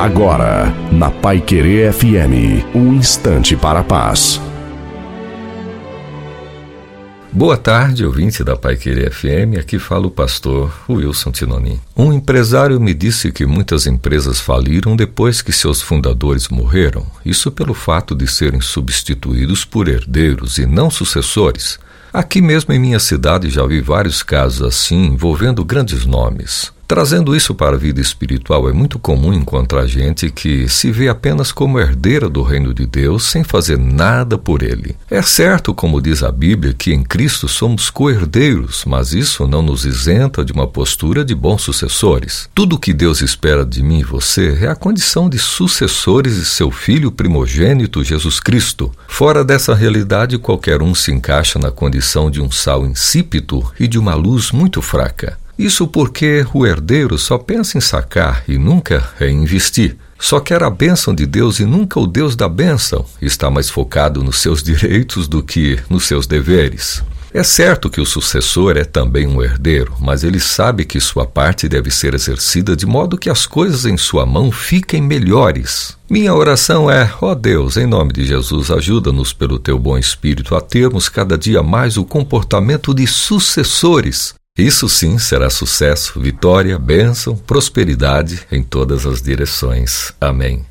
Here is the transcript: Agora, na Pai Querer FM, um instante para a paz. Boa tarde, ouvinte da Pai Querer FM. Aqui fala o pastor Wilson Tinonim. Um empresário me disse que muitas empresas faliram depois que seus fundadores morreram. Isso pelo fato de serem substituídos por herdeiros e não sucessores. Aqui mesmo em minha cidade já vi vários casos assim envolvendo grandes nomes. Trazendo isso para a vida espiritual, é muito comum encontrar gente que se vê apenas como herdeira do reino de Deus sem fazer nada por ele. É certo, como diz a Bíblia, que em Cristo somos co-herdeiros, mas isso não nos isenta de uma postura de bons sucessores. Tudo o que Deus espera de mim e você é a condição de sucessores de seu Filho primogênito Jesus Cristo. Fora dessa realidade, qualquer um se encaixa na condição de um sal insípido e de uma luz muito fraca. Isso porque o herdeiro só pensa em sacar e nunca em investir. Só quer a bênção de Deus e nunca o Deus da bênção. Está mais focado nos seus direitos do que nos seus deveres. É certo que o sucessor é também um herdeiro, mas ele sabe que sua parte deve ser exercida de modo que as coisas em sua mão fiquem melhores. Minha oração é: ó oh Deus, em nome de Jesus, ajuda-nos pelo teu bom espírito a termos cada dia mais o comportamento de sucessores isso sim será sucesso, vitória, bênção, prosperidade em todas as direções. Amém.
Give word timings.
Agora, 0.00 0.74
na 0.90 1.10
Pai 1.10 1.42
Querer 1.42 1.92
FM, 1.92 2.64
um 2.74 2.94
instante 2.94 3.54
para 3.54 3.80
a 3.80 3.84
paz. 3.84 4.40
Boa 7.30 7.54
tarde, 7.58 8.06
ouvinte 8.06 8.42
da 8.42 8.56
Pai 8.56 8.78
Querer 8.78 9.12
FM. 9.12 9.58
Aqui 9.60 9.78
fala 9.78 10.06
o 10.06 10.10
pastor 10.10 10.72
Wilson 10.88 11.32
Tinonim. 11.32 11.78
Um 11.94 12.14
empresário 12.14 12.80
me 12.80 12.94
disse 12.94 13.30
que 13.30 13.44
muitas 13.44 13.86
empresas 13.86 14.40
faliram 14.40 14.96
depois 14.96 15.42
que 15.42 15.52
seus 15.52 15.82
fundadores 15.82 16.48
morreram. 16.48 17.04
Isso 17.22 17.52
pelo 17.52 17.74
fato 17.74 18.14
de 18.14 18.26
serem 18.26 18.62
substituídos 18.62 19.66
por 19.66 19.86
herdeiros 19.86 20.56
e 20.56 20.64
não 20.64 20.88
sucessores. 20.88 21.78
Aqui 22.10 22.40
mesmo 22.40 22.72
em 22.72 22.78
minha 22.78 22.98
cidade 22.98 23.50
já 23.50 23.66
vi 23.66 23.82
vários 23.82 24.22
casos 24.22 24.66
assim 24.66 25.08
envolvendo 25.08 25.62
grandes 25.62 26.06
nomes. 26.06 26.72
Trazendo 26.90 27.36
isso 27.36 27.54
para 27.54 27.76
a 27.76 27.78
vida 27.78 28.00
espiritual, 28.00 28.68
é 28.68 28.72
muito 28.72 28.98
comum 28.98 29.32
encontrar 29.32 29.86
gente 29.86 30.28
que 30.28 30.68
se 30.68 30.90
vê 30.90 31.08
apenas 31.08 31.52
como 31.52 31.78
herdeira 31.78 32.28
do 32.28 32.42
reino 32.42 32.74
de 32.74 32.84
Deus 32.84 33.22
sem 33.22 33.44
fazer 33.44 33.78
nada 33.78 34.36
por 34.36 34.60
ele. 34.60 34.96
É 35.08 35.22
certo, 35.22 35.72
como 35.72 36.02
diz 36.02 36.24
a 36.24 36.32
Bíblia, 36.32 36.74
que 36.76 36.92
em 36.92 37.04
Cristo 37.04 37.46
somos 37.46 37.90
co-herdeiros, 37.90 38.84
mas 38.84 39.12
isso 39.12 39.46
não 39.46 39.62
nos 39.62 39.84
isenta 39.84 40.44
de 40.44 40.52
uma 40.52 40.66
postura 40.66 41.24
de 41.24 41.32
bons 41.32 41.62
sucessores. 41.62 42.48
Tudo 42.52 42.74
o 42.74 42.78
que 42.78 42.92
Deus 42.92 43.20
espera 43.20 43.64
de 43.64 43.84
mim 43.84 44.00
e 44.00 44.04
você 44.04 44.58
é 44.60 44.66
a 44.66 44.74
condição 44.74 45.30
de 45.30 45.38
sucessores 45.38 46.34
de 46.34 46.44
seu 46.44 46.72
Filho 46.72 47.12
primogênito 47.12 48.02
Jesus 48.02 48.40
Cristo. 48.40 48.90
Fora 49.06 49.44
dessa 49.44 49.76
realidade, 49.76 50.38
qualquer 50.38 50.82
um 50.82 50.92
se 50.92 51.12
encaixa 51.12 51.56
na 51.56 51.70
condição 51.70 52.28
de 52.28 52.40
um 52.40 52.50
sal 52.50 52.84
insípido 52.84 53.64
e 53.78 53.86
de 53.86 53.96
uma 53.96 54.16
luz 54.16 54.50
muito 54.50 54.82
fraca. 54.82 55.38
Isso 55.60 55.86
porque 55.86 56.46
o 56.54 56.66
herdeiro 56.66 57.18
só 57.18 57.36
pensa 57.36 57.76
em 57.76 57.82
sacar 57.82 58.42
e 58.48 58.56
nunca 58.56 59.06
em 59.20 59.42
investir. 59.42 59.94
Só 60.18 60.40
quer 60.40 60.62
a 60.62 60.70
bênção 60.70 61.14
de 61.14 61.26
Deus 61.26 61.60
e 61.60 61.66
nunca 61.66 62.00
o 62.00 62.06
Deus 62.06 62.34
da 62.34 62.48
bênção. 62.48 63.04
Está 63.20 63.50
mais 63.50 63.68
focado 63.68 64.24
nos 64.24 64.38
seus 64.38 64.62
direitos 64.62 65.28
do 65.28 65.42
que 65.42 65.78
nos 65.90 66.06
seus 66.06 66.26
deveres. 66.26 67.04
É 67.34 67.42
certo 67.42 67.90
que 67.90 68.00
o 68.00 68.06
sucessor 68.06 68.78
é 68.78 68.84
também 68.84 69.26
um 69.26 69.42
herdeiro, 69.42 69.92
mas 70.00 70.24
ele 70.24 70.40
sabe 70.40 70.86
que 70.86 70.98
sua 70.98 71.26
parte 71.26 71.68
deve 71.68 71.90
ser 71.90 72.14
exercida 72.14 72.74
de 72.74 72.86
modo 72.86 73.18
que 73.18 73.28
as 73.28 73.44
coisas 73.44 73.84
em 73.84 73.98
sua 73.98 74.24
mão 74.24 74.50
fiquem 74.50 75.02
melhores. 75.02 75.94
Minha 76.08 76.34
oração 76.34 76.90
é: 76.90 77.12
ó 77.20 77.32
oh 77.32 77.34
Deus, 77.34 77.76
em 77.76 77.86
nome 77.86 78.14
de 78.14 78.24
Jesus, 78.24 78.70
ajuda-nos 78.70 79.34
pelo 79.34 79.58
teu 79.58 79.78
bom 79.78 79.98
espírito 79.98 80.56
a 80.56 80.60
termos 80.62 81.10
cada 81.10 81.36
dia 81.36 81.62
mais 81.62 81.98
o 81.98 82.04
comportamento 82.06 82.94
de 82.94 83.06
sucessores 83.06 84.39
isso 84.60 84.88
sim 84.88 85.18
será 85.18 85.50
sucesso, 85.50 86.20
vitória, 86.20 86.78
bênção, 86.78 87.36
prosperidade 87.36 88.42
em 88.50 88.62
todas 88.62 89.06
as 89.06 89.22
direções. 89.22 90.12
Amém. 90.20 90.69